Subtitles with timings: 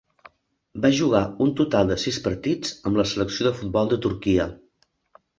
[0.85, 4.49] Va jugar un total de sis partits amb la selecció de futbol de Turquia.